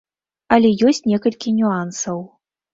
Але 0.57 0.71
ёсць 0.87 1.03
некалькі 1.13 1.55
нюансаў. 1.61 2.17